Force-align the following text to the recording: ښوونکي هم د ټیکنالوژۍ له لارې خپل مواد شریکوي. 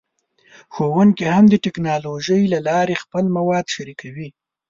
ښوونکي 0.73 1.25
هم 1.33 1.45
د 1.49 1.55
ټیکنالوژۍ 1.65 2.43
له 2.53 2.59
لارې 2.69 3.01
خپل 3.03 3.25
مواد 3.37 3.65
شریکوي. 3.75 4.29